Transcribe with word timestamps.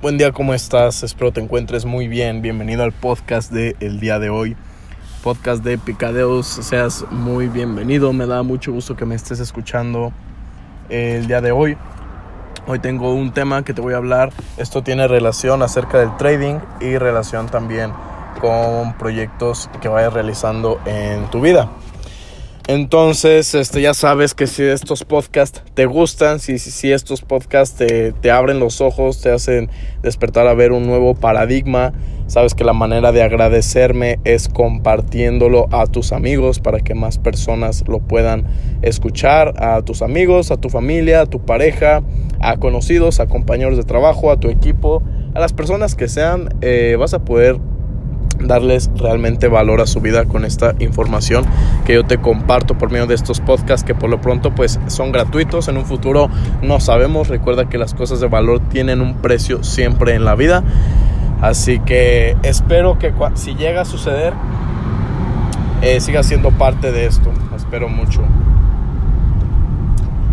Buen 0.00 0.16
día, 0.16 0.30
¿cómo 0.30 0.54
estás? 0.54 1.02
Espero 1.02 1.32
te 1.32 1.40
encuentres 1.40 1.84
muy 1.84 2.06
bien. 2.06 2.40
Bienvenido 2.40 2.84
al 2.84 2.92
podcast 2.92 3.50
de 3.50 3.74
el 3.80 3.98
día 3.98 4.20
de 4.20 4.30
hoy. 4.30 4.56
Podcast 5.24 5.64
de 5.64 5.76
Picadeos. 5.76 6.46
Seas 6.46 7.04
muy 7.10 7.48
bienvenido. 7.48 8.12
Me 8.12 8.24
da 8.24 8.44
mucho 8.44 8.70
gusto 8.70 8.94
que 8.94 9.04
me 9.04 9.16
estés 9.16 9.40
escuchando 9.40 10.12
el 10.88 11.26
día 11.26 11.40
de 11.40 11.50
hoy. 11.50 11.76
Hoy 12.68 12.78
tengo 12.78 13.12
un 13.12 13.32
tema 13.32 13.64
que 13.64 13.74
te 13.74 13.80
voy 13.80 13.94
a 13.94 13.96
hablar. 13.96 14.30
Esto 14.56 14.84
tiene 14.84 15.08
relación 15.08 15.62
acerca 15.62 15.98
del 15.98 16.16
trading 16.16 16.60
y 16.80 16.96
relación 16.96 17.48
también 17.48 17.90
con 18.40 18.92
proyectos 18.98 19.68
que 19.80 19.88
vayas 19.88 20.12
realizando 20.12 20.80
en 20.86 21.28
tu 21.32 21.40
vida. 21.40 21.68
Entonces, 22.68 23.54
este, 23.54 23.80
ya 23.80 23.94
sabes 23.94 24.34
que 24.34 24.46
si 24.46 24.62
estos 24.62 25.02
podcasts 25.02 25.62
te 25.72 25.86
gustan, 25.86 26.38
si, 26.38 26.58
si, 26.58 26.92
estos 26.92 27.22
podcasts 27.22 27.78
te, 27.78 28.12
te, 28.12 28.30
abren 28.30 28.60
los 28.60 28.82
ojos, 28.82 29.22
te 29.22 29.30
hacen 29.30 29.70
despertar 30.02 30.46
a 30.46 30.52
ver 30.52 30.72
un 30.72 30.86
nuevo 30.86 31.14
paradigma, 31.14 31.94
sabes 32.26 32.54
que 32.54 32.64
la 32.64 32.74
manera 32.74 33.10
de 33.10 33.22
agradecerme 33.22 34.18
es 34.24 34.50
compartiéndolo 34.50 35.66
a 35.70 35.86
tus 35.86 36.12
amigos 36.12 36.60
para 36.60 36.80
que 36.80 36.94
más 36.94 37.16
personas 37.16 37.84
lo 37.88 38.00
puedan 38.00 38.44
escuchar, 38.82 39.54
a 39.56 39.80
tus 39.80 40.02
amigos, 40.02 40.50
a 40.50 40.58
tu 40.58 40.68
familia, 40.68 41.22
a 41.22 41.26
tu 41.26 41.40
pareja, 41.40 42.02
a 42.38 42.58
conocidos, 42.58 43.18
a 43.18 43.28
compañeros 43.28 43.78
de 43.78 43.84
trabajo, 43.84 44.30
a 44.30 44.40
tu 44.40 44.50
equipo, 44.50 45.02
a 45.32 45.40
las 45.40 45.54
personas 45.54 45.94
que 45.94 46.06
sean, 46.06 46.50
eh, 46.60 46.96
vas 46.98 47.14
a 47.14 47.20
poder 47.20 47.58
darles 48.40 48.90
realmente 48.96 49.48
valor 49.48 49.80
a 49.80 49.86
su 49.86 50.00
vida 50.00 50.24
con 50.24 50.44
esta 50.44 50.74
información 50.78 51.44
que 51.84 51.94
yo 51.94 52.04
te 52.04 52.18
comparto 52.18 52.76
por 52.76 52.90
medio 52.90 53.06
de 53.06 53.14
estos 53.14 53.40
podcasts 53.40 53.84
que 53.84 53.94
por 53.94 54.10
lo 54.10 54.20
pronto 54.20 54.54
pues 54.54 54.78
son 54.86 55.12
gratuitos. 55.12 55.68
En 55.68 55.76
un 55.76 55.84
futuro 55.84 56.30
no 56.62 56.80
sabemos. 56.80 57.28
Recuerda 57.28 57.68
que 57.68 57.78
las 57.78 57.94
cosas 57.94 58.20
de 58.20 58.28
valor 58.28 58.60
tienen 58.60 59.00
un 59.00 59.16
precio 59.16 59.62
siempre 59.62 60.14
en 60.14 60.24
la 60.24 60.34
vida. 60.34 60.62
Así 61.40 61.78
que 61.80 62.36
espero 62.42 62.98
que 62.98 63.12
si 63.34 63.54
llega 63.54 63.82
a 63.82 63.84
suceder 63.84 64.32
eh, 65.82 66.00
siga 66.00 66.22
siendo 66.22 66.50
parte 66.50 66.92
de 66.92 67.06
esto. 67.06 67.30
Espero 67.56 67.88
mucho. 67.88 68.22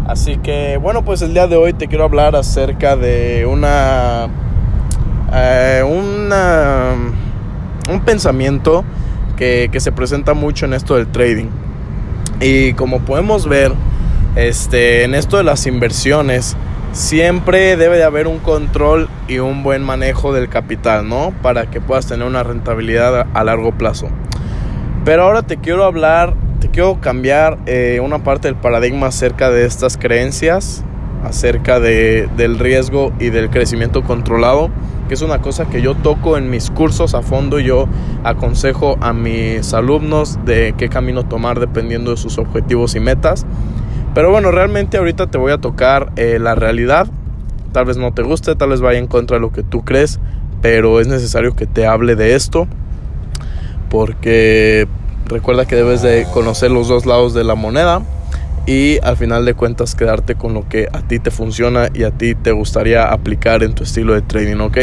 Así 0.08 0.38
que 0.38 0.78
bueno 0.78 1.04
pues 1.04 1.22
el 1.22 1.34
día 1.34 1.48
de 1.48 1.56
hoy 1.56 1.74
te 1.74 1.88
quiero 1.88 2.04
hablar 2.04 2.36
acerca 2.36 2.96
de 2.96 3.46
una 3.48 4.28
eh, 5.34 5.84
una 5.84 6.94
un 7.96 8.02
pensamiento 8.02 8.84
que, 9.36 9.70
se 9.78 9.92
presenta 9.92 10.34
mucho 10.34 10.66
en 10.66 10.74
esto 10.74 10.96
del 10.96 11.08
trading. 11.08 11.48
Y 12.40 12.74
como 12.74 13.02
podemos 13.02 13.48
ver, 13.48 13.72
este, 14.36 15.04
en 15.04 15.16
esto 15.16 15.38
de 15.38 15.44
las 15.44 15.66
inversiones, 15.66 16.56
siempre 16.92 17.76
debe 17.78 17.98
de 17.98 18.04
haber 18.04 18.28
un 18.28 18.40
control 18.40 19.10
y 19.28 19.40
un 19.40 19.64
buen 19.64 19.84
manejo 19.84 20.34
del 20.34 20.50
capital, 20.50 21.08
¿no? 21.08 21.34
Para 21.42 21.70
que 21.70 21.82
puedas 21.82 22.08
tener 22.08 22.26
una 22.26 22.44
rentabilidad 22.44 23.28
a, 23.34 23.44
largo 23.44 23.72
plazo. 23.72 24.08
Pero 25.04 25.24
ahora 25.24 25.44
te 25.44 25.58
quiero 25.58 25.84
hablar, 25.84 26.34
te 26.60 26.70
quiero 26.70 27.00
cambiar 27.00 27.58
eh, 27.66 28.00
una 28.04 28.24
parte 28.24 28.48
del 28.48 28.56
paradigma 28.56 29.08
acerca 29.08 29.50
de 29.50 29.66
estas 29.66 29.98
creencias, 29.98 30.84
acerca 31.24 31.80
de, 31.80 32.30
del 32.38 32.60
riesgo 32.60 33.14
y 33.20 33.30
del 33.30 33.50
crecimiento 33.50 34.04
controlado 34.04 34.70
que 35.08 35.14
es 35.14 35.22
una 35.22 35.42
cosa 35.42 35.66
que 35.66 35.82
yo 35.82 35.96
toco 35.96 36.38
en 36.38 36.50
mis 36.50 36.72
cursos 36.72 37.14
a 37.14 37.22
fondo. 37.22 37.60
Yo 37.60 37.88
aconsejo 38.24 38.98
a 39.02 39.14
mis 39.14 39.74
alumnos 39.74 40.40
de 40.46 40.74
qué 40.78 40.90
camino 40.90 41.24
tomar 41.24 41.60
dependiendo 41.60 42.12
de 42.12 42.18
sus 42.18 42.38
objetivos 42.38 42.96
y 42.96 43.00
metas. 43.00 43.46
Pero 44.14 44.32
bueno, 44.32 44.52
realmente 44.52 44.98
ahorita 44.98 45.28
te 45.28 45.38
voy 45.38 45.52
a 45.52 45.58
tocar 45.58 46.12
eh, 46.16 46.40
la 46.40 46.56
realidad. 46.56 47.08
Tal 47.72 47.86
vez 47.86 47.98
no 47.98 48.14
te 48.14 48.24
guste, 48.24 48.56
tal 48.56 48.70
vez 48.70 48.82
vaya 48.82 49.00
en 49.00 49.08
contra 49.08 49.38
de 49.38 49.42
lo 49.42 49.52
que 49.52 49.62
tú 49.62 49.84
crees, 49.84 50.20
pero 50.62 51.02
es 51.02 51.08
necesario 51.08 51.56
que 51.56 51.66
te 51.66 51.86
hable 51.86 52.16
de 52.16 52.36
esto 52.36 52.68
porque 53.90 54.88
recuerda 55.26 55.66
que 55.66 55.76
debes 55.76 56.02
de 56.02 56.28
conocer 56.34 56.72
los 56.72 56.88
dos 56.88 57.06
lados 57.06 57.34
de 57.34 57.44
la 57.44 57.56
moneda 57.56 58.02
y 58.66 59.00
al 59.04 59.18
final 59.18 59.46
de 59.46 59.54
cuentas 59.54 59.96
quedarte 59.96 60.36
con 60.36 60.54
lo 60.54 60.68
que 60.68 60.88
a 60.92 61.02
ti 61.02 61.20
te 61.20 61.32
funciona 61.32 61.90
y 61.94 62.04
a 62.04 62.12
ti 62.12 62.36
te 62.36 62.52
gustaría 62.52 63.06
aplicar 63.12 63.64
en 63.64 63.74
tu 63.74 63.84
estilo 63.84 64.14
de 64.14 64.22
trading, 64.22 64.60
¿ok? 64.60 64.78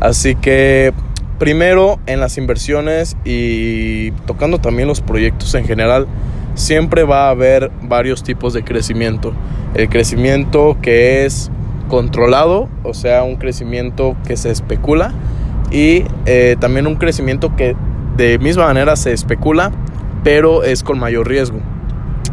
Así 0.00 0.34
que 0.36 0.92
primero 1.38 1.98
en 2.06 2.20
las 2.20 2.38
inversiones 2.38 3.16
y 3.24 4.12
tocando 4.26 4.58
también 4.58 4.88
los 4.88 5.00
proyectos 5.00 5.54
en 5.54 5.64
general, 5.64 6.06
siempre 6.54 7.04
va 7.04 7.26
a 7.26 7.30
haber 7.30 7.70
varios 7.82 8.22
tipos 8.22 8.52
de 8.52 8.62
crecimiento. 8.62 9.32
El 9.74 9.88
crecimiento 9.88 10.76
que 10.82 11.24
es 11.24 11.50
controlado, 11.88 12.68
o 12.84 12.94
sea, 12.94 13.24
un 13.24 13.36
crecimiento 13.36 14.16
que 14.26 14.36
se 14.36 14.50
especula 14.50 15.12
y 15.70 16.04
eh, 16.26 16.56
también 16.60 16.86
un 16.86 16.96
crecimiento 16.96 17.56
que 17.56 17.74
de 18.16 18.38
misma 18.38 18.66
manera 18.66 18.96
se 18.96 19.12
especula, 19.12 19.72
pero 20.22 20.62
es 20.62 20.82
con 20.82 20.98
mayor 20.98 21.28
riesgo. 21.28 21.60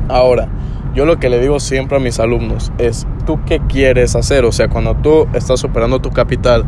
Ahora, 0.09 0.47
yo 0.95 1.06
lo 1.06 1.19
que 1.19 1.29
le 1.29 1.40
digo 1.40 1.59
siempre 1.59 1.97
a 1.97 2.00
mis 2.00 2.19
alumnos 2.19 2.72
es, 2.78 3.06
¿tú 3.25 3.40
qué 3.45 3.59
quieres 3.59 4.16
hacer? 4.16 4.45
O 4.45 4.51
sea, 4.51 4.68
cuando 4.68 4.95
tú 4.95 5.28
estás 5.34 5.63
operando 5.63 6.00
tu 6.00 6.12
capital, 6.12 6.66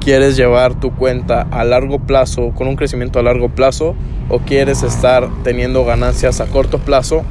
¿quieres 0.00 0.36
llevar 0.36 0.74
tu 0.74 0.94
cuenta 0.94 1.46
a 1.50 1.64
largo 1.64 1.98
plazo, 1.98 2.52
con 2.54 2.68
un 2.68 2.76
crecimiento 2.76 3.18
a 3.18 3.22
largo 3.22 3.48
plazo? 3.48 3.94
¿O 4.28 4.38
quieres 4.38 4.82
estar 4.82 5.28
teniendo 5.42 5.84
ganancias 5.84 6.40
a 6.40 6.46
corto 6.46 6.78
plazo, 6.78 7.22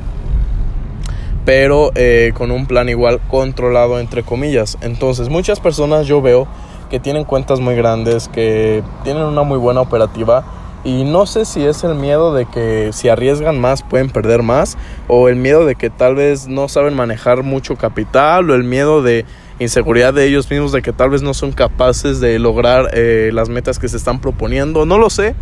pero 1.45 1.91
eh, 1.95 2.33
con 2.35 2.51
un 2.51 2.65
plan 2.65 2.89
igual 2.89 3.19
controlado, 3.29 3.99
entre 3.99 4.23
comillas? 4.23 4.77
Entonces, 4.81 5.29
muchas 5.29 5.59
personas 5.59 6.05
yo 6.07 6.21
veo 6.21 6.47
que 6.89 6.99
tienen 6.99 7.23
cuentas 7.23 7.61
muy 7.61 7.75
grandes, 7.75 8.27
que 8.27 8.83
tienen 9.05 9.23
una 9.23 9.43
muy 9.43 9.57
buena 9.57 9.79
operativa, 9.79 10.43
y 10.83 11.03
no 11.03 11.25
sé 11.25 11.45
si 11.45 11.63
es 11.63 11.83
el 11.83 11.95
miedo 11.95 12.33
de 12.33 12.45
que 12.45 12.89
si 12.91 13.09
arriesgan 13.09 13.59
más 13.59 13.83
pueden 13.83 14.09
perder 14.09 14.41
más, 14.41 14.77
o 15.07 15.29
el 15.29 15.35
miedo 15.35 15.65
de 15.65 15.75
que 15.75 15.89
tal 15.89 16.15
vez 16.15 16.47
no 16.47 16.67
saben 16.67 16.95
manejar 16.95 17.43
mucho 17.43 17.75
capital, 17.75 18.49
o 18.49 18.55
el 18.55 18.63
miedo 18.63 19.01
de 19.01 19.25
inseguridad 19.59 20.13
de 20.13 20.25
ellos 20.25 20.49
mismos, 20.49 20.71
de 20.71 20.81
que 20.81 20.91
tal 20.91 21.11
vez 21.11 21.21
no 21.21 21.33
son 21.33 21.51
capaces 21.51 22.19
de 22.19 22.39
lograr 22.39 22.89
eh, 22.93 23.29
las 23.33 23.49
metas 23.49 23.77
que 23.77 23.87
se 23.87 23.97
están 23.97 24.19
proponiendo, 24.19 24.85
no 24.85 24.97
lo 24.97 25.09
sé. 25.09 25.35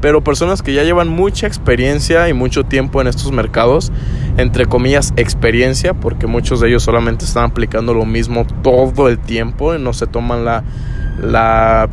Pero 0.00 0.22
personas 0.22 0.62
que 0.62 0.72
ya 0.72 0.84
llevan 0.84 1.08
mucha 1.08 1.48
experiencia 1.48 2.28
y 2.28 2.32
mucho 2.32 2.62
tiempo 2.62 3.00
en 3.00 3.08
estos 3.08 3.32
mercados, 3.32 3.90
entre 4.36 4.66
comillas 4.66 5.12
experiencia, 5.16 5.92
porque 5.92 6.28
muchos 6.28 6.60
de 6.60 6.68
ellos 6.68 6.84
solamente 6.84 7.24
están 7.24 7.46
aplicando 7.46 7.94
lo 7.94 8.04
mismo 8.04 8.46
todo 8.62 9.08
el 9.08 9.18
tiempo 9.18 9.74
y 9.74 9.82
no 9.82 9.92
se 9.92 10.06
toman 10.06 10.44
la, 10.44 10.62
la 11.20 11.88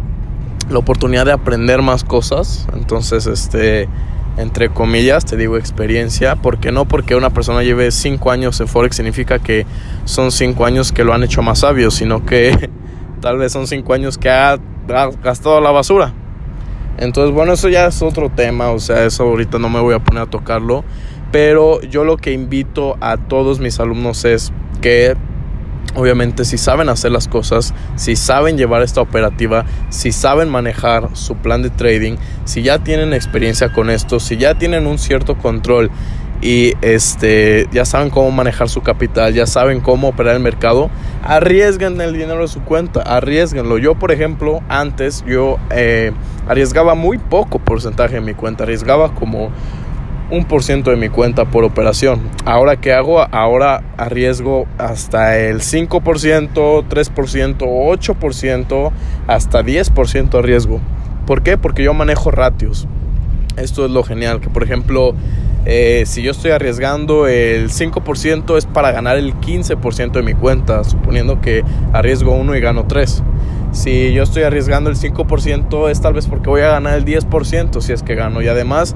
la 0.69 0.79
oportunidad 0.79 1.25
de 1.25 1.31
aprender 1.31 1.81
más 1.81 2.03
cosas. 2.03 2.67
Entonces, 2.73 3.27
este, 3.27 3.87
entre 4.37 4.69
comillas, 4.69 5.25
te 5.25 5.37
digo 5.37 5.57
experiencia. 5.57 6.35
porque 6.35 6.71
no? 6.71 6.85
Porque 6.85 7.15
una 7.15 7.29
persona 7.29 7.63
lleve 7.63 7.91
5 7.91 8.31
años 8.31 8.59
en 8.59 8.67
Forex 8.67 8.95
significa 8.95 9.39
que 9.39 9.65
son 10.05 10.31
5 10.31 10.65
años 10.65 10.91
que 10.91 11.03
lo 11.03 11.13
han 11.13 11.23
hecho 11.23 11.41
más 11.41 11.59
sabio, 11.59 11.91
sino 11.91 12.25
que 12.25 12.69
tal 13.21 13.37
vez 13.37 13.51
son 13.51 13.67
5 13.67 13.93
años 13.93 14.17
que 14.17 14.29
ha, 14.29 14.53
ha 14.53 15.09
gastado 15.23 15.61
la 15.61 15.71
basura. 15.71 16.13
Entonces, 16.97 17.33
bueno, 17.33 17.53
eso 17.53 17.67
ya 17.67 17.87
es 17.87 18.01
otro 18.01 18.29
tema, 18.29 18.69
o 18.69 18.79
sea, 18.79 19.05
eso 19.05 19.23
ahorita 19.23 19.59
no 19.59 19.69
me 19.69 19.81
voy 19.81 19.93
a 19.93 19.99
poner 19.99 20.23
a 20.23 20.25
tocarlo. 20.27 20.83
Pero 21.31 21.81
yo 21.81 22.05
lo 22.05 22.15
que 22.15 22.31
invito 22.31 22.95
a 23.01 23.17
todos 23.17 23.59
mis 23.59 23.79
alumnos 23.81 24.23
es 24.23 24.53
que 24.81 25.17
Obviamente 25.95 26.43
si 26.43 26.57
saben 26.57 26.89
hacer 26.89 27.11
las 27.11 27.27
cosas, 27.27 27.73
si 27.95 28.15
saben 28.15 28.57
llevar 28.57 28.81
esta 28.83 29.01
operativa, 29.01 29.65
si 29.89 30.11
saben 30.11 30.49
manejar 30.49 31.09
su 31.13 31.35
plan 31.35 31.61
de 31.61 31.69
trading, 31.69 32.17
si 32.43 32.63
ya 32.63 32.79
tienen 32.79 33.13
experiencia 33.13 33.71
con 33.71 33.89
esto, 33.89 34.19
si 34.19 34.37
ya 34.37 34.55
tienen 34.55 34.87
un 34.87 34.97
cierto 34.99 35.37
control 35.37 35.89
y 36.41 36.73
este 36.81 37.67
ya 37.71 37.85
saben 37.85 38.09
cómo 38.09 38.29
manejar 38.31 38.67
su 38.67 38.81
capital, 38.81 39.33
ya 39.33 39.47
saben 39.47 39.79
cómo 39.79 40.09
operar 40.09 40.35
el 40.35 40.41
mercado, 40.41 40.89
arriesguen 41.23 41.99
el 42.01 42.13
dinero 42.13 42.41
de 42.41 42.47
su 42.49 42.61
cuenta, 42.61 43.01
arriesguenlo. 43.01 43.77
Yo, 43.77 43.95
por 43.95 44.11
ejemplo, 44.11 44.61
antes 44.67 45.23
yo 45.25 45.57
eh, 45.71 46.11
arriesgaba 46.47 46.93
muy 46.93 47.17
poco 47.17 47.59
porcentaje 47.59 48.17
en 48.17 48.25
mi 48.25 48.33
cuenta, 48.33 48.63
arriesgaba 48.63 49.13
como 49.15 49.49
un 50.31 50.45
por 50.45 50.63
ciento 50.63 50.89
de 50.89 50.97
mi 50.97 51.09
cuenta 51.09 51.45
por 51.45 51.63
operación. 51.63 52.19
Ahora 52.45 52.77
qué 52.77 52.93
hago? 52.93 53.21
Ahora 53.31 53.83
arriesgo 53.97 54.65
hasta 54.77 55.37
el 55.37 55.61
5%, 55.61 55.99
3%, 56.87 57.57
8%, 57.57 58.91
hasta 59.27 59.63
10% 59.63 60.41
riesgo. 60.41 60.81
¿Por 61.25 61.43
qué? 61.43 61.57
Porque 61.57 61.83
yo 61.83 61.93
manejo 61.93 62.31
ratios. 62.31 62.87
Esto 63.57 63.85
es 63.85 63.91
lo 63.91 64.03
genial, 64.03 64.41
que 64.41 64.49
por 64.49 64.63
ejemplo, 64.63 65.15
eh, 65.65 66.03
si 66.05 66.21
yo 66.21 66.31
estoy 66.31 66.51
arriesgando 66.51 67.27
el 67.27 67.69
5% 67.69 68.57
es 68.57 68.65
para 68.65 68.91
ganar 68.91 69.17
el 69.17 69.33
15% 69.35 70.11
de 70.11 70.21
mi 70.23 70.33
cuenta, 70.33 70.83
suponiendo 70.83 71.39
que 71.39 71.63
arriesgo 71.93 72.33
1 72.33 72.55
y 72.55 72.59
gano 72.59 72.85
3. 72.85 73.23
Si 73.71 74.13
yo 74.13 74.23
estoy 74.23 74.43
arriesgando 74.43 74.89
el 74.89 74.95
5% 74.95 75.89
es 75.89 75.99
tal 75.99 76.13
vez 76.13 76.27
porque 76.27 76.49
voy 76.49 76.61
a 76.61 76.69
ganar 76.69 76.97
el 76.97 77.03
10% 77.03 77.81
si 77.81 77.91
es 77.91 78.03
que 78.03 78.15
gano. 78.15 78.41
Y 78.41 78.47
además 78.47 78.95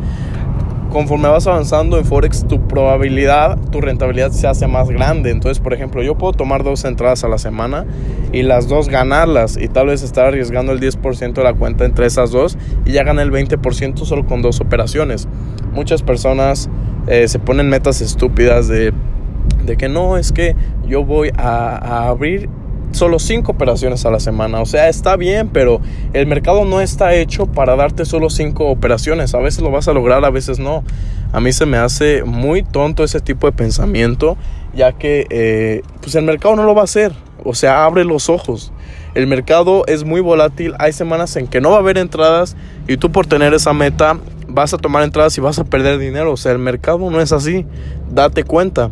conforme 0.90 1.30
vas 1.30 1.48
avanzando 1.48 1.98
en 1.98 2.06
Forex, 2.06 2.48
tu 2.48 2.68
probabilidad, 2.68 3.58
tu 3.72 3.82
rentabilidad 3.82 4.32
se 4.32 4.48
hace 4.48 4.68
más 4.68 4.90
grande. 4.90 5.30
Entonces, 5.30 5.60
por 5.60 5.74
ejemplo, 5.74 6.02
yo 6.02 6.18
puedo 6.18 6.34
tomar 6.34 6.64
dos 6.64 6.84
entradas 6.86 7.24
a 7.24 7.28
la 7.28 7.38
semana 7.38 7.86
y 8.32 8.44
las 8.44 8.68
dos 8.68 8.90
ganarlas 8.90 9.58
y 9.58 9.68
tal 9.68 9.88
vez 9.88 10.02
estar 10.04 10.26
arriesgando 10.26 10.72
el 10.72 10.80
10% 10.80 11.34
de 11.34 11.44
la 11.44 11.54
cuenta 11.54 11.86
entre 11.86 12.06
esas 12.06 12.32
dos 12.32 12.58
y 12.86 12.92
ya 12.92 13.04
gané 13.04 13.22
el 13.22 13.32
20% 13.32 14.06
solo 14.06 14.26
con 14.26 14.42
dos 14.42 14.60
operaciones. 14.62 15.28
Muchas 15.74 16.02
personas 16.02 16.70
eh, 17.08 17.28
se 17.28 17.40
ponen 17.40 17.70
metas 17.70 18.02
estúpidas 18.02 18.68
de, 18.68 18.94
de, 19.66 19.78
que 19.78 19.90
no, 19.90 20.18
es 20.18 20.32
que 20.32 20.56
yo 20.88 21.06
voy 21.06 21.32
a, 21.38 21.76
a 21.76 22.08
abrir 22.08 22.50
solo 22.92 23.20
cinco 23.20 23.52
operaciones 23.52 24.06
a 24.06 24.12
la 24.12 24.20
semana. 24.20 24.62
O 24.62 24.66
sea, 24.66 24.90
está 24.90 25.16
bien, 25.16 25.50
pero 25.50 25.82
el 26.14 26.28
mercado 26.28 26.66
no 26.66 26.82
está 26.82 27.14
hecho 27.14 27.46
para 27.48 27.76
darte 27.76 28.06
solo 28.06 28.30
cinco 28.30 28.68
operaciones. 28.68 29.34
A 29.34 29.40
veces 29.40 29.62
lo 29.62 29.72
vas 29.72 29.88
a 29.88 29.94
lograr, 29.94 30.24
a 30.26 30.30
veces 30.30 30.60
no. 30.60 30.84
A 31.32 31.40
mí 31.40 31.52
se 31.54 31.66
me 31.66 31.78
hace 31.78 32.24
muy 32.24 32.64
tonto 32.64 33.04
ese 33.04 33.20
tipo 33.20 33.48
de 33.48 33.54
pensamiento, 33.54 34.38
ya 34.74 34.94
que 34.94 35.28
eh, 35.30 35.84
pues 36.02 36.16
el 36.16 36.26
mercado 36.26 36.56
no 36.56 36.64
lo 36.64 36.74
va 36.74 36.82
a 36.82 36.86
hacer. 36.86 37.14
O 37.44 37.54
sea, 37.54 37.86
abre 37.86 38.04
los 38.04 38.30
ojos. 38.30 38.72
El 39.16 39.28
mercado 39.28 39.84
es 39.88 40.04
muy 40.04 40.22
volátil. 40.22 40.74
Hay 40.80 40.94
semanas 40.94 41.36
en 41.36 41.48
que 41.48 41.62
no 41.62 41.72
va 41.72 41.78
a 41.78 41.80
haber 41.80 41.98
entradas 41.98 42.56
y 42.88 42.98
tú 42.98 43.12
por 43.12 43.28
tener 43.28 43.54
esa 43.54 43.74
meta 43.74 44.18
vas 44.48 44.74
a 44.74 44.78
tomar 44.78 45.04
entradas 45.04 45.38
y 45.38 45.42
vas 45.42 45.60
a 45.60 45.64
perder 45.64 46.00
dinero. 46.00 46.34
O 46.34 46.38
sea, 46.38 46.52
el 46.52 46.60
mercado 46.60 47.10
no 47.10 47.22
es 47.22 47.32
así. 47.32 47.66
Date 48.12 48.44
cuenta. 48.44 48.90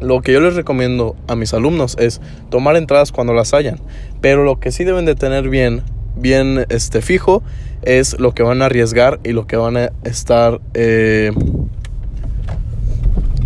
Lo 0.00 0.22
que 0.22 0.32
yo 0.32 0.40
les 0.40 0.54
recomiendo 0.54 1.16
a 1.28 1.36
mis 1.36 1.52
alumnos 1.54 1.96
es 1.98 2.20
tomar 2.50 2.76
entradas 2.76 3.12
cuando 3.12 3.32
las 3.32 3.52
hayan, 3.54 3.78
pero 4.20 4.44
lo 4.44 4.58
que 4.58 4.72
sí 4.72 4.84
deben 4.84 5.04
de 5.04 5.14
tener 5.14 5.48
bien, 5.48 5.82
bien 6.16 6.64
este, 6.68 7.02
fijo 7.02 7.42
es 7.82 8.18
lo 8.18 8.32
que 8.32 8.42
van 8.42 8.62
a 8.62 8.66
arriesgar 8.66 9.20
y 9.24 9.32
lo 9.32 9.46
que 9.46 9.56
van 9.56 9.76
a 9.76 9.90
estar, 10.04 10.60
eh, 10.74 11.32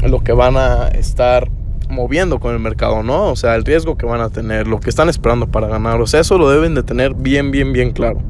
lo 0.06 0.22
que 0.22 0.32
van 0.32 0.56
a 0.56 0.88
estar 0.88 1.50
moviendo 1.88 2.40
con 2.40 2.52
el 2.52 2.60
mercado, 2.60 3.02
¿no? 3.02 3.30
O 3.30 3.36
sea, 3.36 3.54
el 3.54 3.64
riesgo 3.64 3.96
que 3.96 4.06
van 4.06 4.20
a 4.20 4.30
tener, 4.30 4.66
lo 4.66 4.80
que 4.80 4.90
están 4.90 5.08
esperando 5.08 5.46
para 5.46 5.68
ganar, 5.68 6.00
o 6.00 6.06
sea, 6.06 6.20
eso 6.20 6.38
lo 6.38 6.50
deben 6.50 6.74
de 6.74 6.82
tener 6.82 7.14
bien, 7.14 7.50
bien, 7.50 7.72
bien 7.72 7.92
claro. 7.92 8.20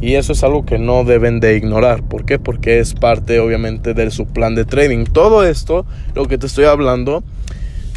Y 0.00 0.14
eso 0.14 0.32
es 0.32 0.44
algo 0.44 0.64
que 0.64 0.78
no 0.78 1.02
deben 1.02 1.40
de 1.40 1.56
ignorar. 1.56 2.04
¿Por 2.04 2.24
qué? 2.24 2.38
Porque 2.38 2.78
es 2.78 2.94
parte 2.94 3.40
obviamente 3.40 3.94
de 3.94 4.10
su 4.12 4.26
plan 4.26 4.54
de 4.54 4.64
trading. 4.64 5.04
Todo 5.06 5.44
esto, 5.44 5.86
lo 6.14 6.26
que 6.26 6.38
te 6.38 6.46
estoy 6.46 6.66
hablando, 6.66 7.24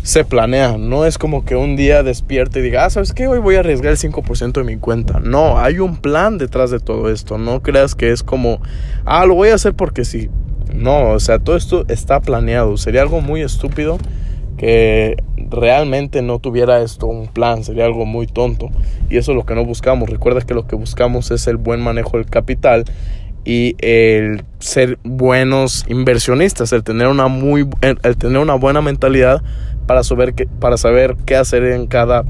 se 0.04 0.26
planea. 0.26 0.78
No 0.78 1.06
es 1.06 1.18
como 1.18 1.46
que 1.46 1.56
un 1.56 1.76
día 1.76 2.04
despierte 2.04 2.60
y 2.60 2.64
diga, 2.64 2.86
ah, 2.86 2.90
¿sabes 2.90 3.14
qué? 3.14 3.28
Hoy 3.28 3.40
voy 3.40 3.56
a 3.56 3.60
arriesgar 3.60 3.92
el 3.92 3.98
5% 3.98 4.54
de 4.54 4.64
mi 4.64 4.78
cuenta. 4.78 5.20
No, 5.20 5.60
hay 5.60 5.80
un 5.80 5.98
plan 5.98 6.38
detrás 6.38 6.72
de 6.72 6.80
todo 6.80 7.10
esto. 7.12 7.38
No 7.38 7.62
creas 7.62 7.96
que 7.96 8.12
es 8.12 8.24
como, 8.24 8.62
ah, 9.06 9.26
lo 9.26 9.36
voy 9.36 9.50
a 9.50 9.56
hacer 9.56 9.74
porque 9.74 10.06
sí. 10.06 10.30
No, 10.74 11.10
o 11.10 11.20
sea, 11.20 11.40
todo 11.40 11.56
esto 11.56 11.86
está 11.88 12.22
planeado. 12.22 12.78
Sería 12.78 13.02
algo 13.02 13.22
muy 13.22 13.42
estúpido 13.42 13.98
que 14.58 15.18
realmente 15.50 16.22
no 16.22 16.40
tuviera 16.40 16.82
esto 16.82 17.08
un 17.08 17.28
plan. 17.28 17.64
Sería 17.64 17.86
algo 17.86 18.06
muy 18.06 18.26
tonto. 18.26 18.70
Y 19.10 19.18
eso 19.18 19.32
es 19.32 19.36
lo 19.36 19.46
que 19.46 19.56
no 19.56 19.66
buscamos. 19.66 20.10
Recuerda 20.10 20.42
que 20.42 20.54
lo 20.54 20.66
que 20.66 20.76
buscamos 20.76 21.30
es 21.32 21.46
el 21.48 21.58
buen 21.58 21.82
manejo 21.82 22.18
del 22.18 22.26
capital 22.26 22.86
y 23.44 23.76
el 23.80 24.44
ser 24.60 25.00
buenos 25.04 25.86
inversionistas, 25.88 26.74
el 26.74 26.84
tener 26.84 27.08
una 27.08 27.28
muy 27.28 27.68
el 27.82 28.18
tener 28.18 28.38
una 28.38 28.56
buena 28.56 28.82
mentalidad 28.82 29.42
para 29.88 30.04
saber 30.04 30.34
qué, 30.34 30.48
para 30.48 30.78
saber 30.78 31.18
qué 31.26 31.36
hacer 31.36 31.64
en 31.64 31.88
cada 31.88 32.24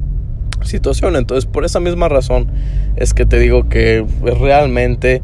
situación. 0.63 1.16
Entonces, 1.16 1.46
por 1.46 1.66
esa 1.66 1.80
misma 1.80 2.08
razón 2.08 2.48
es 2.96 3.13
que 3.13 3.25
te 3.25 3.40
digo 3.40 3.68
que 3.69 4.06
realmente 4.22 5.22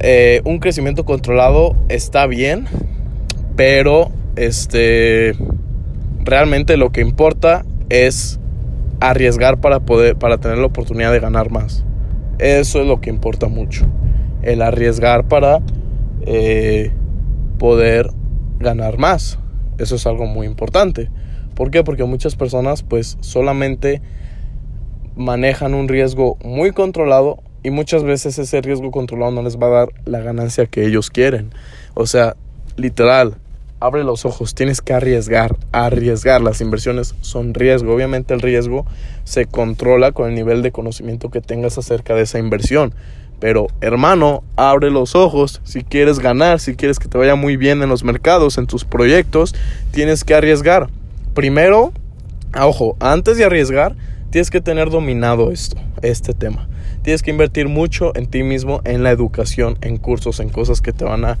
eh, 0.00 0.42
un 0.44 0.58
crecimiento 0.58 1.04
controlado 1.04 1.76
está 1.88 2.26
bien, 2.26 2.66
pero 3.56 4.10
este 4.36 5.34
realmente 6.24 6.76
lo 6.76 6.90
que 6.90 7.00
importa 7.00 7.64
es 7.88 8.38
arriesgar 9.00 9.60
para 9.60 9.80
poder 9.80 10.16
para 10.16 10.38
tener 10.38 10.58
la 10.58 10.66
oportunidad 10.66 11.12
de 11.12 11.20
ganar 11.20 11.50
más. 11.50 11.84
Eso 12.38 12.80
es 12.80 12.86
lo 12.86 13.00
que 13.00 13.10
importa 13.10 13.48
mucho. 13.48 13.86
El 14.42 14.62
arriesgar 14.62 15.28
para 15.28 15.60
eh, 16.26 16.90
poder 17.58 18.10
ganar 18.58 18.98
más. 18.98 19.38
Eso 19.78 19.96
es 19.96 20.06
algo 20.06 20.26
muy 20.26 20.46
importante. 20.46 21.10
¿Por 21.54 21.70
qué? 21.70 21.84
Porque 21.84 22.04
muchas 22.04 22.36
personas 22.36 22.82
pues 22.82 23.18
solamente 23.20 24.02
manejan 25.16 25.74
un 25.74 25.88
riesgo 25.88 26.38
muy 26.42 26.72
controlado 26.72 27.42
y 27.62 27.70
muchas 27.70 28.02
veces 28.02 28.38
ese 28.38 28.60
riesgo 28.60 28.90
controlado 28.90 29.30
no 29.32 29.42
les 29.42 29.58
va 29.58 29.66
a 29.66 29.70
dar 29.70 29.88
la 30.04 30.20
ganancia 30.20 30.66
que 30.66 30.86
ellos 30.86 31.10
quieren. 31.10 31.50
O 31.94 32.06
sea, 32.06 32.36
literal, 32.76 33.36
abre 33.78 34.04
los 34.04 34.24
ojos, 34.24 34.54
tienes 34.54 34.80
que 34.80 34.92
arriesgar, 34.92 35.56
arriesgar. 35.72 36.40
Las 36.40 36.60
inversiones 36.60 37.14
son 37.20 37.54
riesgo. 37.54 37.94
Obviamente 37.94 38.34
el 38.34 38.40
riesgo 38.40 38.86
se 39.24 39.46
controla 39.46 40.12
con 40.12 40.28
el 40.28 40.34
nivel 40.34 40.62
de 40.62 40.72
conocimiento 40.72 41.30
que 41.30 41.40
tengas 41.40 41.78
acerca 41.78 42.14
de 42.14 42.22
esa 42.22 42.38
inversión. 42.38 42.94
Pero 43.42 43.66
hermano, 43.80 44.44
abre 44.54 44.88
los 44.92 45.16
ojos. 45.16 45.60
Si 45.64 45.82
quieres 45.82 46.20
ganar, 46.20 46.60
si 46.60 46.76
quieres 46.76 47.00
que 47.00 47.08
te 47.08 47.18
vaya 47.18 47.34
muy 47.34 47.56
bien 47.56 47.82
en 47.82 47.88
los 47.88 48.04
mercados, 48.04 48.56
en 48.56 48.68
tus 48.68 48.84
proyectos, 48.84 49.52
tienes 49.90 50.22
que 50.22 50.32
arriesgar 50.32 50.90
primero, 51.34 51.92
ojo, 52.56 52.96
antes 53.00 53.36
de 53.36 53.44
arriesgar, 53.44 53.96
tienes 54.30 54.48
que 54.48 54.60
tener 54.60 54.90
dominado 54.90 55.50
esto, 55.50 55.76
este 56.02 56.34
tema. 56.34 56.68
Tienes 57.02 57.24
que 57.24 57.32
invertir 57.32 57.66
mucho 57.66 58.14
en 58.14 58.28
ti 58.28 58.44
mismo, 58.44 58.80
en 58.84 59.02
la 59.02 59.10
educación, 59.10 59.76
en 59.80 59.96
cursos, 59.96 60.38
en 60.38 60.48
cosas 60.48 60.80
que 60.80 60.92
te 60.92 61.04
van 61.04 61.24
a 61.24 61.38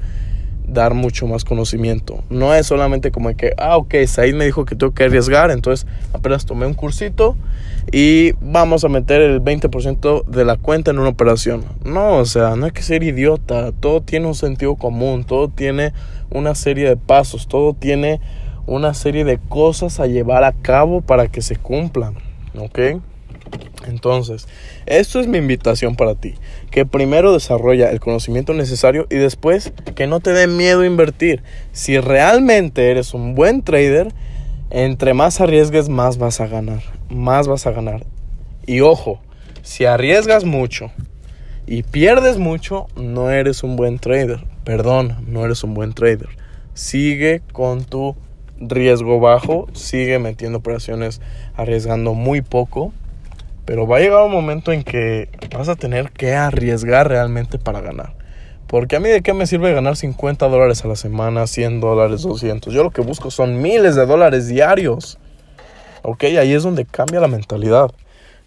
dar 0.66 0.94
mucho 0.94 1.26
más 1.26 1.44
conocimiento. 1.44 2.22
No 2.30 2.54
es 2.54 2.66
solamente 2.66 3.10
como 3.10 3.34
que, 3.36 3.52
ah, 3.58 3.76
ok, 3.76 3.94
Said 4.06 4.34
me 4.34 4.44
dijo 4.44 4.64
que 4.64 4.74
tengo 4.74 4.92
que 4.92 5.04
arriesgar, 5.04 5.50
entonces 5.50 5.86
apenas 6.12 6.46
tomé 6.46 6.66
un 6.66 6.74
cursito 6.74 7.36
y 7.90 8.32
vamos 8.40 8.84
a 8.84 8.88
meter 8.88 9.20
el 9.20 9.42
20% 9.42 10.24
de 10.24 10.44
la 10.44 10.56
cuenta 10.56 10.90
en 10.90 10.98
una 10.98 11.08
operación. 11.08 11.64
No, 11.84 12.18
o 12.18 12.24
sea, 12.24 12.56
no 12.56 12.66
hay 12.66 12.72
que 12.72 12.82
ser 12.82 13.02
idiota, 13.02 13.72
todo 13.72 14.02
tiene 14.02 14.26
un 14.26 14.34
sentido 14.34 14.76
común, 14.76 15.24
todo 15.24 15.48
tiene 15.48 15.92
una 16.30 16.54
serie 16.54 16.88
de 16.88 16.96
pasos, 16.96 17.48
todo 17.48 17.74
tiene 17.74 18.20
una 18.66 18.94
serie 18.94 19.24
de 19.24 19.38
cosas 19.38 20.00
a 20.00 20.06
llevar 20.06 20.44
a 20.44 20.52
cabo 20.52 21.00
para 21.00 21.28
que 21.28 21.42
se 21.42 21.56
cumplan. 21.56 22.14
¿Ok? 22.56 22.78
Entonces, 23.86 24.46
esto 24.86 25.20
es 25.20 25.26
mi 25.26 25.38
invitación 25.38 25.96
para 25.96 26.14
ti. 26.14 26.34
Que 26.70 26.86
primero 26.86 27.32
desarrolla 27.32 27.90
el 27.90 28.00
conocimiento 28.00 28.54
necesario 28.54 29.06
y 29.10 29.16
después 29.16 29.72
que 29.94 30.06
no 30.06 30.20
te 30.20 30.32
dé 30.32 30.46
miedo 30.46 30.84
invertir. 30.84 31.42
Si 31.72 31.98
realmente 31.98 32.90
eres 32.90 33.14
un 33.14 33.34
buen 33.34 33.62
trader, 33.62 34.12
entre 34.70 35.14
más 35.14 35.40
arriesgues, 35.40 35.88
más 35.88 36.18
vas 36.18 36.40
a 36.40 36.46
ganar. 36.46 36.82
Más 37.10 37.48
vas 37.48 37.66
a 37.66 37.72
ganar. 37.72 38.06
Y 38.66 38.80
ojo, 38.80 39.20
si 39.62 39.84
arriesgas 39.84 40.44
mucho 40.44 40.90
y 41.66 41.82
pierdes 41.82 42.38
mucho, 42.38 42.86
no 42.96 43.30
eres 43.30 43.62
un 43.62 43.76
buen 43.76 43.98
trader. 43.98 44.44
Perdón, 44.64 45.24
no 45.26 45.44
eres 45.44 45.64
un 45.64 45.74
buen 45.74 45.92
trader. 45.92 46.28
Sigue 46.74 47.42
con 47.52 47.84
tu 47.84 48.16
riesgo 48.58 49.20
bajo, 49.20 49.66
sigue 49.72 50.18
metiendo 50.18 50.58
operaciones 50.58 51.20
arriesgando 51.54 52.14
muy 52.14 52.42
poco, 52.42 52.92
pero 53.64 53.86
va 53.86 53.96
a 53.96 54.00
llegar 54.00 54.24
un 54.24 54.32
momento 54.32 54.72
en 54.72 54.82
que 54.82 55.28
vas 55.56 55.68
a 55.68 55.76
tener 55.76 56.10
que 56.10 56.34
arriesgar 56.34 57.08
realmente 57.08 57.58
para 57.58 57.80
ganar. 57.80 58.14
Porque 58.66 58.96
a 58.96 59.00
mí 59.00 59.08
de 59.08 59.22
qué 59.22 59.34
me 59.34 59.46
sirve 59.46 59.72
ganar 59.72 59.96
50 59.96 60.48
dólares 60.48 60.84
a 60.84 60.88
la 60.88 60.96
semana, 60.96 61.46
100 61.46 61.80
dólares, 61.80 62.22
200. 62.22 62.72
Yo 62.72 62.82
lo 62.82 62.90
que 62.90 63.02
busco 63.02 63.30
son 63.30 63.60
miles 63.60 63.96
de 63.96 64.06
dólares 64.06 64.48
diarios. 64.48 65.18
Ok, 66.02 66.24
ahí 66.24 66.52
es 66.52 66.62
donde 66.62 66.86
cambia 66.86 67.20
la 67.20 67.28
mentalidad 67.28 67.90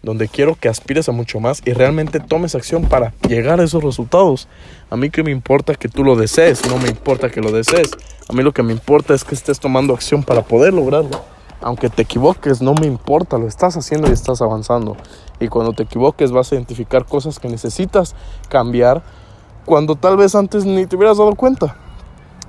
donde 0.06 0.28
quiero 0.28 0.54
que 0.54 0.68
aspires 0.68 1.08
a 1.08 1.12
mucho 1.12 1.40
más 1.40 1.60
y 1.64 1.72
realmente 1.72 2.20
tomes 2.20 2.54
acción 2.54 2.84
para 2.84 3.12
llegar 3.28 3.60
a 3.60 3.64
esos 3.64 3.82
resultados. 3.82 4.48
A 4.88 4.96
mí 4.96 5.10
que 5.10 5.22
me 5.22 5.32
importa 5.32 5.74
que 5.74 5.88
tú 5.88 6.04
lo 6.04 6.14
desees, 6.16 6.66
no 6.68 6.78
me 6.78 6.88
importa 6.88 7.28
que 7.28 7.40
lo 7.40 7.50
desees. 7.50 7.90
A 8.28 8.32
mí 8.32 8.42
lo 8.42 8.52
que 8.52 8.62
me 8.62 8.72
importa 8.72 9.14
es 9.14 9.24
que 9.24 9.34
estés 9.34 9.58
tomando 9.58 9.94
acción 9.94 10.22
para 10.22 10.42
poder 10.42 10.72
lograrlo. 10.72 11.24
Aunque 11.60 11.88
te 11.88 12.02
equivoques, 12.02 12.60
no 12.60 12.74
me 12.74 12.86
importa, 12.86 13.38
lo 13.38 13.46
estás 13.46 13.76
haciendo 13.76 14.08
y 14.08 14.12
estás 14.12 14.42
avanzando. 14.42 14.96
Y 15.40 15.48
cuando 15.48 15.72
te 15.72 15.84
equivoques 15.84 16.32
vas 16.32 16.52
a 16.52 16.54
identificar 16.54 17.06
cosas 17.06 17.38
que 17.38 17.48
necesitas 17.48 18.14
cambiar 18.48 19.02
cuando 19.64 19.96
tal 19.96 20.16
vez 20.16 20.34
antes 20.34 20.64
ni 20.64 20.86
te 20.86 20.96
hubieras 20.96 21.18
dado 21.18 21.34
cuenta. 21.34 21.76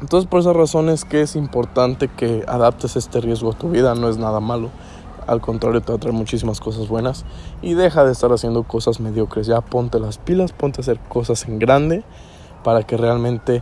Entonces 0.02 0.30
por 0.30 0.42
esas 0.42 0.56
razones 0.56 1.06
que 1.06 1.22
es 1.22 1.36
importante 1.36 2.08
que 2.08 2.44
adaptes 2.48 2.96
este 2.96 3.20
riesgo 3.22 3.52
a 3.52 3.58
tu 3.58 3.70
vida, 3.70 3.96
no 3.96 4.10
es 4.10 4.18
nada 4.18 4.40
malo. 4.40 4.70
Al 5.26 5.42
contrario, 5.42 5.82
te 5.82 5.92
va 5.92 5.98
a 5.98 6.00
traer 6.00 6.16
muchísimas 6.16 6.62
cosas 6.62 6.88
buenas. 6.88 7.26
Y 7.62 7.74
deja 7.74 8.06
de 8.06 8.14
estar 8.14 8.32
haciendo 8.32 8.64
cosas 8.64 9.02
mediocres. 9.02 9.46
Ya 9.46 9.60
ponte 9.60 10.00
las 10.00 10.18
pilas, 10.18 10.54
ponte 10.54 10.80
a 10.80 10.82
hacer 10.82 11.00
cosas 11.10 11.46
en 11.48 11.60
grande 11.60 12.04
para 12.64 12.84
que 12.84 12.96
realmente 12.96 13.62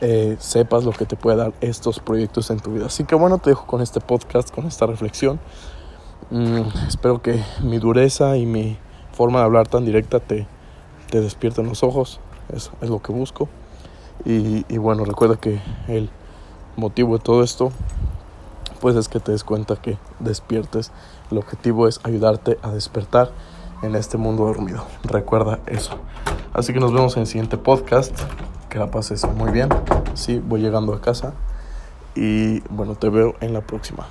eh, 0.00 0.36
sepas 0.38 0.84
lo 0.84 0.92
que 0.92 1.06
te 1.06 1.16
puede 1.16 1.36
dar 1.36 1.52
estos 1.60 2.00
proyectos 2.00 2.50
en 2.50 2.60
tu 2.60 2.72
vida. 2.72 2.86
Así 2.86 3.04
que 3.04 3.14
bueno, 3.14 3.38
te 3.38 3.50
dejo 3.50 3.66
con 3.66 3.80
este 3.80 4.00
podcast, 4.00 4.50
con 4.50 4.66
esta 4.66 4.86
reflexión. 4.86 5.40
Mm, 6.30 6.62
espero 6.86 7.22
que 7.22 7.42
mi 7.62 7.78
dureza 7.78 8.36
y 8.36 8.46
mi 8.46 8.78
forma 9.12 9.40
de 9.40 9.44
hablar 9.46 9.68
tan 9.68 9.84
directa 9.84 10.20
te, 10.20 10.46
te 11.10 11.20
despierten 11.20 11.66
los 11.66 11.82
ojos. 11.82 12.20
Es, 12.52 12.70
es 12.80 12.90
lo 12.90 13.00
que 13.02 13.12
busco. 13.12 13.48
Y, 14.24 14.64
y 14.68 14.78
bueno, 14.78 15.04
recuerda 15.04 15.36
que 15.36 15.60
el 15.86 16.10
motivo 16.76 17.18
de 17.18 17.22
todo 17.22 17.42
esto 17.42 17.72
pues 18.80 18.96
es 18.96 19.08
que 19.08 19.20
te 19.20 19.32
des 19.32 19.44
cuenta 19.44 19.76
que 19.76 19.98
despiertes. 20.20 20.92
El 21.30 21.38
objetivo 21.38 21.88
es 21.88 22.00
ayudarte 22.04 22.58
a 22.62 22.70
despertar 22.70 23.30
en 23.82 23.94
este 23.94 24.16
mundo 24.16 24.44
dormido. 24.44 24.84
Recuerda 25.04 25.60
eso. 25.66 25.92
Así 26.52 26.72
que 26.72 26.80
nos 26.80 26.92
vemos 26.92 27.16
en 27.16 27.22
el 27.22 27.26
siguiente 27.26 27.56
podcast. 27.56 28.16
Que 28.68 28.78
la 28.78 28.90
pases 28.90 29.24
muy 29.34 29.50
bien. 29.50 29.68
Sí, 30.14 30.42
voy 30.44 30.60
llegando 30.60 30.92
a 30.94 31.00
casa. 31.00 31.32
Y 32.14 32.60
bueno, 32.68 32.94
te 32.94 33.08
veo 33.08 33.34
en 33.40 33.52
la 33.52 33.60
próxima. 33.60 34.06